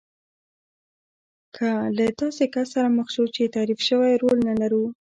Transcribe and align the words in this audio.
که 1.55 1.67
له 1.97 2.05
داسې 2.19 2.43
کس 2.53 2.67
سره 2.75 2.89
مخ 2.97 3.07
شو 3.15 3.23
چې 3.35 3.53
تعریف 3.55 3.79
شوی 3.87 4.13
رول 4.21 4.37
نه 4.49 4.53
لرو. 4.61 4.83